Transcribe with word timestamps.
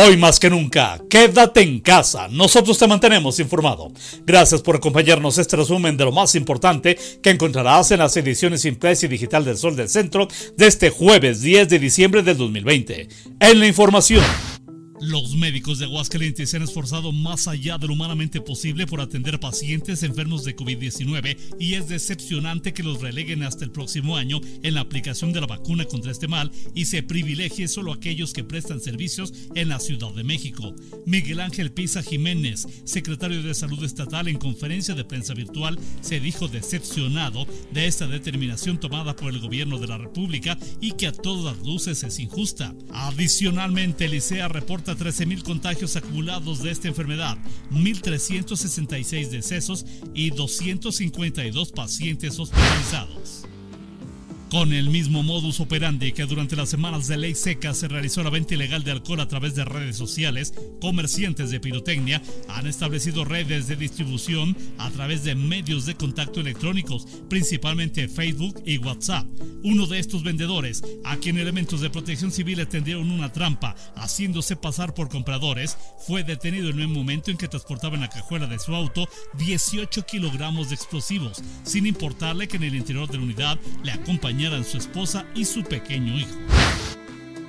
Hoy 0.00 0.16
más 0.16 0.38
que 0.38 0.48
nunca, 0.48 1.00
quédate 1.10 1.60
en 1.60 1.80
casa. 1.80 2.28
Nosotros 2.28 2.78
te 2.78 2.86
mantenemos 2.86 3.40
informado. 3.40 3.90
Gracias 4.24 4.62
por 4.62 4.76
acompañarnos 4.76 5.38
este 5.38 5.56
resumen 5.56 5.96
de 5.96 6.04
lo 6.04 6.12
más 6.12 6.36
importante 6.36 6.96
que 7.20 7.30
encontrarás 7.30 7.90
en 7.90 7.98
las 7.98 8.16
ediciones 8.16 8.64
impresa 8.64 9.06
y 9.06 9.08
digital 9.08 9.44
del 9.44 9.56
Sol 9.56 9.74
del 9.74 9.88
Centro 9.88 10.28
de 10.56 10.68
este 10.68 10.90
jueves 10.90 11.40
10 11.40 11.68
de 11.68 11.80
diciembre 11.80 12.22
del 12.22 12.36
2020. 12.36 13.08
En 13.40 13.58
la 13.58 13.66
información. 13.66 14.22
Los 15.08 15.36
médicos 15.36 15.78
de 15.78 15.86
Aguascalientes 15.86 16.50
se 16.50 16.58
han 16.58 16.64
esforzado 16.64 17.12
más 17.12 17.48
allá 17.48 17.78
de 17.78 17.86
lo 17.86 17.94
humanamente 17.94 18.42
posible 18.42 18.86
por 18.86 19.00
atender 19.00 19.40
pacientes 19.40 20.02
enfermos 20.02 20.44
de 20.44 20.54
COVID-19 20.54 21.56
y 21.58 21.74
es 21.76 21.88
decepcionante 21.88 22.74
que 22.74 22.82
los 22.82 23.00
releguen 23.00 23.42
hasta 23.42 23.64
el 23.64 23.70
próximo 23.70 24.18
año 24.18 24.38
en 24.62 24.74
la 24.74 24.82
aplicación 24.82 25.32
de 25.32 25.40
la 25.40 25.46
vacuna 25.46 25.86
contra 25.86 26.12
este 26.12 26.28
mal 26.28 26.52
y 26.74 26.84
se 26.84 27.02
privilegie 27.02 27.68
solo 27.68 27.94
aquellos 27.94 28.34
que 28.34 28.44
prestan 28.44 28.82
servicios 28.82 29.32
en 29.54 29.70
la 29.70 29.80
Ciudad 29.80 30.12
de 30.12 30.24
México. 30.24 30.76
Miguel 31.06 31.40
Ángel 31.40 31.72
Pisa 31.72 32.02
Jiménez, 32.02 32.66
secretario 32.84 33.42
de 33.42 33.54
Salud 33.54 33.82
Estatal 33.82 34.28
en 34.28 34.36
conferencia 34.36 34.94
de 34.94 35.06
prensa 35.06 35.32
virtual, 35.32 35.78
se 36.02 36.20
dijo 36.20 36.48
decepcionado 36.48 37.46
de 37.72 37.86
esta 37.86 38.06
determinación 38.06 38.78
tomada 38.78 39.16
por 39.16 39.32
el 39.32 39.40
gobierno 39.40 39.78
de 39.78 39.86
la 39.86 39.96
República 39.96 40.58
y 40.82 40.92
que 40.92 41.06
a 41.06 41.12
todas 41.12 41.56
luces 41.64 42.02
es 42.02 42.18
injusta. 42.18 42.74
Adicionalmente, 42.92 44.06
Licea 44.06 44.48
reporta 44.48 44.97
13.000 44.98 45.42
contagios 45.42 45.96
acumulados 45.96 46.62
de 46.62 46.70
esta 46.70 46.88
enfermedad, 46.88 47.38
1.366 47.70 49.30
decesos 49.30 49.86
y 50.14 50.30
252 50.30 51.72
pacientes 51.72 52.38
hospitalizados. 52.38 53.46
Con 54.50 54.72
el 54.72 54.88
mismo 54.88 55.22
modus 55.22 55.60
operandi 55.60 56.12
que 56.12 56.24
durante 56.24 56.56
las 56.56 56.70
semanas 56.70 57.06
de 57.06 57.18
ley 57.18 57.34
seca 57.34 57.74
se 57.74 57.86
realizó 57.86 58.22
la 58.22 58.30
venta 58.30 58.54
ilegal 58.54 58.82
de 58.82 58.92
alcohol 58.92 59.20
a 59.20 59.28
través 59.28 59.54
de 59.54 59.66
redes 59.66 59.96
sociales, 59.96 60.54
comerciantes 60.80 61.50
de 61.50 61.60
pirotecnia 61.60 62.22
han 62.48 62.66
establecido 62.66 63.26
redes 63.26 63.68
de 63.68 63.76
distribución 63.76 64.56
a 64.78 64.88
través 64.90 65.22
de 65.22 65.34
medios 65.34 65.84
de 65.84 65.96
contacto 65.96 66.40
electrónicos, 66.40 67.06
principalmente 67.28 68.08
Facebook 68.08 68.62
y 68.64 68.78
WhatsApp. 68.78 69.26
Uno 69.64 69.86
de 69.86 69.98
estos 69.98 70.22
vendedores, 70.22 70.82
a 71.04 71.18
quien 71.18 71.36
elementos 71.36 71.82
de 71.82 71.90
protección 71.90 72.30
civil 72.30 72.66
tendieron 72.68 73.10
una 73.10 73.30
trampa 73.30 73.76
haciéndose 73.96 74.56
pasar 74.56 74.94
por 74.94 75.10
compradores, 75.10 75.76
fue 76.06 76.24
detenido 76.24 76.70
en 76.70 76.80
un 76.80 76.92
momento 76.92 77.30
en 77.30 77.36
que 77.36 77.48
transportaba 77.48 77.96
en 77.96 78.00
la 78.00 78.08
cajuela 78.08 78.46
de 78.46 78.58
su 78.58 78.74
auto 78.74 79.08
18 79.36 80.06
kilogramos 80.06 80.70
de 80.70 80.76
explosivos, 80.76 81.42
sin 81.64 81.86
importarle 81.86 82.48
que 82.48 82.56
en 82.56 82.64
el 82.64 82.76
interior 82.76 83.10
de 83.10 83.18
la 83.18 83.24
unidad 83.24 83.58
le 83.84 83.92
acompañaba 84.38 84.64
su 84.64 84.78
esposa 84.78 85.24
y 85.34 85.44
su 85.44 85.64
pequeño 85.64 86.16
hijo 86.16 86.38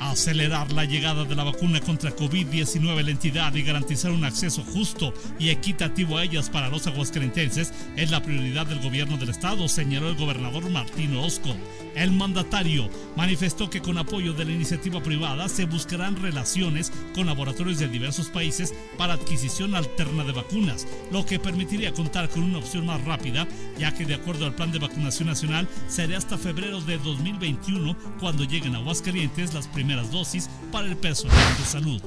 acelerar 0.00 0.70
la 0.72 0.84
llegada 0.84 1.24
de 1.24 1.34
la 1.34 1.44
vacuna 1.44 1.80
contra 1.80 2.14
COVID-19 2.14 2.98
a 2.98 3.02
la 3.02 3.10
entidad 3.10 3.54
y 3.54 3.62
garantizar 3.62 4.10
un 4.10 4.24
acceso 4.24 4.62
justo 4.62 5.14
y 5.38 5.48
equitativo 5.48 6.18
a 6.18 6.24
ellas 6.24 6.50
para 6.50 6.68
los 6.68 6.86
aguascalentenses 6.86 7.72
es 7.96 8.10
la 8.10 8.22
prioridad 8.22 8.66
del 8.66 8.80
gobierno 8.80 9.16
del 9.16 9.30
estado, 9.30 9.66
señaló 9.66 10.10
el 10.10 10.16
gobernador 10.16 10.68
Martín 10.68 11.16
Orozco. 11.16 11.56
El 11.94 12.12
mandatario 12.12 12.90
manifestó 13.16 13.70
que 13.70 13.80
con 13.80 13.98
apoyo 13.98 14.32
de 14.32 14.44
la 14.44 14.52
iniciativa 14.52 15.02
privada 15.02 15.48
se 15.48 15.66
buscarán 15.66 16.20
relaciones 16.20 16.92
con 17.14 17.26
laboratorios 17.26 17.78
de 17.78 17.88
diversos 17.88 18.28
países 18.28 18.74
para 18.98 19.14
adquisición 19.14 19.74
alterna 19.74 20.24
de 20.24 20.32
vacunas, 20.32 20.86
lo 21.10 21.24
que 21.24 21.38
permitiría 21.38 21.92
contar 21.92 22.28
con 22.28 22.42
una 22.42 22.58
opción 22.58 22.86
más 22.86 23.02
rápida, 23.04 23.46
ya 23.78 23.92
que 23.94 24.04
de 24.04 24.14
acuerdo 24.14 24.46
al 24.46 24.54
plan 24.54 24.72
de 24.72 24.78
vacunación 24.78 25.28
nacional 25.28 25.68
será 25.88 26.18
hasta 26.18 26.38
febrero 26.38 26.80
de 26.80 26.98
2021 26.98 27.96
cuando 28.20 28.44
lleguen 28.44 28.74
a 28.74 28.78
Aguascalientes 28.78 29.54
las 29.54 29.68
primeras 29.68 30.10
dosis 30.10 30.48
para 30.70 30.88
el 30.88 30.96
personal 30.96 31.56
de 31.58 31.64
salud. 31.64 32.02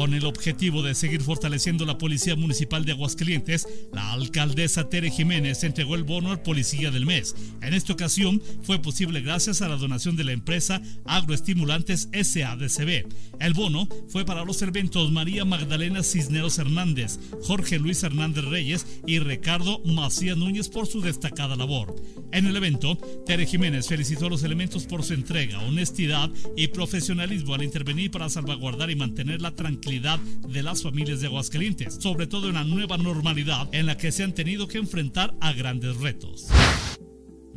Con 0.00 0.14
el 0.14 0.24
objetivo 0.24 0.82
de 0.82 0.94
seguir 0.94 1.20
fortaleciendo 1.20 1.84
la 1.84 1.98
Policía 1.98 2.34
Municipal 2.34 2.86
de 2.86 2.92
Aguascalientes, 2.92 3.68
la 3.92 4.12
alcaldesa 4.12 4.88
Tere 4.88 5.10
Jiménez 5.10 5.62
entregó 5.62 5.94
el 5.94 6.04
bono 6.04 6.30
al 6.30 6.40
Policía 6.40 6.90
del 6.90 7.04
Mes. 7.04 7.36
En 7.60 7.74
esta 7.74 7.92
ocasión 7.92 8.42
fue 8.62 8.78
posible 8.78 9.20
gracias 9.20 9.60
a 9.60 9.68
la 9.68 9.76
donación 9.76 10.16
de 10.16 10.24
la 10.24 10.32
empresa 10.32 10.80
Agroestimulantes 11.04 12.08
SADCB. 12.14 13.08
El 13.40 13.52
bono 13.52 13.90
fue 14.08 14.24
para 14.24 14.46
los 14.46 14.62
eventos 14.62 15.12
María 15.12 15.44
Magdalena 15.44 16.02
Cisneros 16.02 16.58
Hernández, 16.58 17.18
Jorge 17.42 17.78
Luis 17.78 18.02
Hernández 18.02 18.46
Reyes 18.46 18.86
y 19.06 19.18
Ricardo 19.18 19.82
Macías 19.84 20.38
Núñez 20.38 20.70
por 20.70 20.86
su 20.86 21.02
destacada 21.02 21.56
labor. 21.56 21.94
En 22.32 22.46
el 22.46 22.56
evento, 22.56 22.96
Tere 23.26 23.44
Jiménez 23.44 23.88
felicitó 23.88 24.26
a 24.26 24.30
los 24.30 24.44
elementos 24.44 24.84
por 24.86 25.02
su 25.02 25.14
entrega, 25.14 25.60
honestidad 25.60 26.30
y 26.56 26.68
profesionalismo 26.68 27.54
al 27.54 27.64
intervenir 27.64 28.10
para 28.10 28.28
salvaguardar 28.28 28.90
y 28.90 28.96
mantener 28.96 29.40
la 29.40 29.54
tranquilidad 29.54 30.20
de 30.20 30.62
las 30.62 30.82
familias 30.82 31.20
de 31.20 31.26
Aguascalientes, 31.26 31.98
sobre 32.00 32.26
todo 32.26 32.48
en 32.48 32.54
la 32.54 32.64
nueva 32.64 32.98
normalidad 32.98 33.68
en 33.72 33.86
la 33.86 33.96
que 33.96 34.12
se 34.12 34.22
han 34.22 34.34
tenido 34.34 34.68
que 34.68 34.78
enfrentar 34.78 35.34
a 35.40 35.52
grandes 35.52 35.96
retos. 35.96 36.46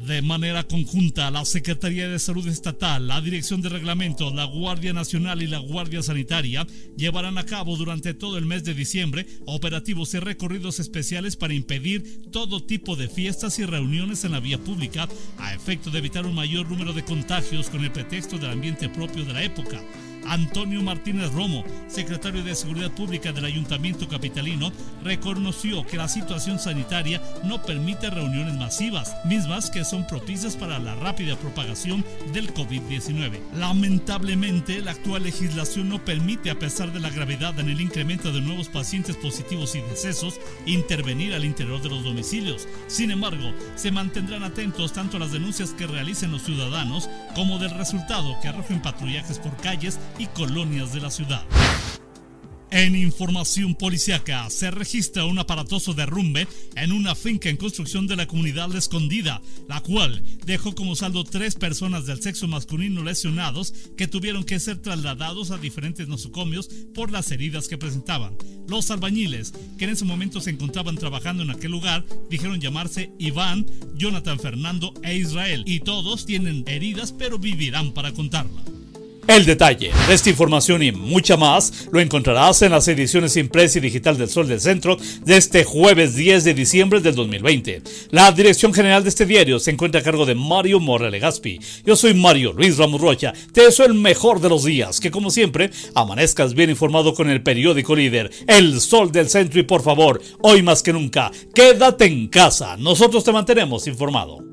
De 0.06 0.22
manera 0.22 0.68
conjunta, 0.68 1.31
la 1.31 1.46
Secretaría 1.46 2.09
de 2.09 2.19
Salud 2.19 2.46
Estatal, 2.50 3.08
la 3.08 3.22
Dirección 3.22 3.62
de 3.62 3.69
Reglamento, 3.69 4.34
la 4.34 4.44
Guardia 4.44 4.91
Nacional 4.91 5.41
y 5.41 5.47
la 5.47 5.59
Guardia 5.59 6.03
Sanitaria 6.03 6.68
llevarán 6.97 7.38
a 7.38 7.46
cabo 7.46 7.78
durante 7.78 8.14
todo 8.14 8.38
el 8.38 8.46
mes 8.46 8.66
de 8.66 8.74
diciembre 8.74 9.25
operativos 9.46 10.14
y 10.14 10.19
recorridos 10.19 10.81
especiales 10.81 11.38
para 11.38 11.53
impedir 11.53 12.30
todo 12.31 12.62
tipo 12.62 12.97
de 12.97 13.08
fiestas 13.08 13.59
y 13.59 13.66
reuniones 13.66 14.25
en 14.25 14.34
la 14.34 14.41
vía 14.41 14.58
pública 14.58 15.08
a 15.38 15.53
efecto 15.53 15.90
de 15.90 16.00
evitar 16.00 16.25
un 16.25 16.35
mayor 16.35 16.70
número 16.70 16.91
de 16.91 17.06
contagios 17.06 17.70
con 17.70 17.81
el 17.81 17.91
pretexto 17.94 18.38
del 18.38 18.52
ambiente 18.52 18.90
propio 18.90 19.24
de 19.24 19.31
la 19.31 19.44
época. 19.44 19.81
Antonio 20.28 20.81
Martínez 20.81 21.31
Romo, 21.31 21.63
secretario 21.88 22.44
de 22.44 22.56
Seguridad 22.56 22.91
Pública 22.91 23.31
del 23.31 23.45
Ayuntamiento 23.45 24.07
Capitalino, 24.07 24.72
reconoció 25.03 25.85
que 25.85 25.97
la 25.97 26.07
situación 26.07 26.59
sanitaria 26.59 27.22
no 27.44 27.61
permite 27.61 28.09
reuniones 28.09 28.56
masivas, 28.56 29.16
mismas 29.25 29.69
que 29.69 29.84
son 29.84 30.07
propicias 30.07 30.56
para 30.56 30.79
la 30.79 30.95
rápida 30.95 31.35
propagación 31.35 32.06
del 32.34 32.53
COVID-19. 32.53 33.39
Lamentablemente, 33.56 34.81
la 34.81 34.91
actual 34.91 35.23
legislación 35.23 35.89
no 35.89 36.03
permite, 36.03 36.50
a 36.50 36.59
pesar 36.59 36.91
de 36.91 37.00
la 37.00 37.09
gravedad 37.09 37.59
en 37.59 37.69
el 37.69 37.81
incremento 37.81 38.31
de 38.31 38.41
nuevos 38.41 38.69
pacientes 38.69 39.16
positivos 39.17 39.75
y 39.75 39.81
decesos, 39.81 40.40
intervenir 40.66 41.34
al 41.34 41.45
interior 41.45 41.81
de 41.81 41.90
los 41.90 42.03
domicilios. 42.03 42.67
Sin 42.88 43.11
embargo, 43.11 43.51
se 43.75 43.91
mantendrán 43.91 44.44
atentos 44.44 44.94
tanto 44.94 45.17
a 45.17 45.19
las 45.19 45.31
denuncias 45.31 45.72
que 45.72 45.88
realicen 45.88 46.31
los 46.31 46.44
ciudadanos 46.44 47.09
como 47.35 47.59
del 47.59 47.72
resultado 47.72 48.35
que 48.41 48.47
arrojen 48.47 48.81
patrullajes 48.81 49.40
por 49.40 49.55
calles 49.57 50.00
y 50.18 50.28
colonias 50.28 50.94
de 50.94 51.01
la 51.01 51.12
ciudad. 51.12 51.46
En 52.75 52.96
información 52.96 53.75
policiaca, 53.75 54.50
se 54.50 54.72
registra 54.72 55.25
un 55.25 55.38
aparatoso 55.38 55.94
derrumbe 55.94 56.47
en 56.75 56.91
una 56.91 57.13
finca 57.13 57.50
en 57.50 57.56
construcción 57.56 58.07
de 58.07 58.16
la 58.16 58.25
comunidad 58.25 58.75
Escondida, 58.75 59.44
la 59.69 59.81
cual 59.81 60.23
dejó 60.47 60.73
como 60.73 60.96
saldo 60.96 61.23
tres 61.23 61.53
personas 61.53 62.07
del 62.07 62.19
sexo 62.19 62.47
masculino 62.47 63.03
lesionados 63.03 63.75
que 63.96 64.07
tuvieron 64.07 64.44
que 64.44 64.59
ser 64.59 64.79
trasladados 64.79 65.52
a 65.52 65.59
diferentes 65.59 66.07
nosocomios 66.07 66.68
por 66.96 67.12
las 67.12 67.29
heridas 67.29 67.68
que 67.68 67.78
presentaban. 67.78 68.35
Los 68.68 68.90
albañiles, 68.90 69.53
que 69.78 69.84
en 69.84 69.91
ese 69.91 70.06
momento 70.06 70.41
se 70.41 70.50
encontraban 70.50 70.96
trabajando 70.96 71.44
en 71.44 71.52
aquel 71.52 71.69
lugar, 71.69 72.03
dijeron 72.31 72.59
llamarse 72.59 73.12
Iván, 73.19 73.68
Jonathan 73.94 74.40
Fernando 74.40 74.96
e 75.03 75.16
Israel, 75.16 75.62
y 75.68 75.81
todos 75.81 76.25
tienen 76.25 76.63
heridas 76.66 77.12
pero 77.12 77.38
vivirán 77.38 77.94
para 77.94 78.13
contarla. 78.13 78.63
El 79.25 79.45
detalle 79.45 79.91
de 80.06 80.13
esta 80.13 80.29
información 80.29 80.84
y 80.84 80.91
mucha 80.91 81.38
más 81.38 81.88
lo 81.94 82.01
encontrarás 82.01 82.61
en 82.61 82.73
las 82.73 82.89
ediciones 82.89 83.38
impresa 83.38 83.78
y 83.78 83.81
digital 83.81 84.17
del 84.17 84.28
Sol 84.28 84.50
del 84.50 84.59
Centro 84.59 84.97
de 85.23 85.38
este 85.38 85.63
jueves 85.63 86.16
10 86.16 86.44
de 86.44 86.53
diciembre 86.53 87.00
del 87.00 87.16
2020. 87.16 87.81
La 88.11 88.34
dirección 88.34 88.73
general 88.73 89.03
de 89.03 89.09
este 89.09 89.25
diario 89.25 89.59
se 89.59 89.72
encuentra 89.72 90.01
a 90.01 90.03
cargo 90.03 90.25
de 90.25 90.35
Mario 90.35 90.81
Morrele 90.81 91.19
Gaspi. 91.19 91.57
Yo 91.85 91.95
soy 91.95 92.13
Mario 92.13 92.51
Luis 92.51 92.78
Ramos 92.78 93.00
Rocha. 93.00 93.31
Te 93.53 93.63
deseo 93.63 93.85
el 93.85 93.94
mejor 93.94 94.41
de 94.41 94.50
los 94.50 94.66
días, 94.66 94.99
que 94.99 95.09
como 95.09 95.31
siempre 95.31 95.72
amanezcas 95.96 96.53
bien 96.53 96.70
informado 96.70 97.14
con 97.14 97.29
el 97.29 97.41
periódico 97.43 97.96
líder, 97.96 98.29
El 98.46 98.81
Sol 98.81 99.14
del 99.14 99.29
Centro 99.29 99.61
y 99.61 99.64
por 99.64 99.84
favor, 99.84 100.22
hoy 100.41 100.64
más 100.64 100.84
que 100.84 100.91
nunca, 100.91 101.31
quédate 101.55 102.05
en 102.05 102.28
casa. 102.28 102.75
Nosotros 102.75 103.23
te 103.23 103.31
mantenemos 103.31 103.87
informado. 103.87 104.53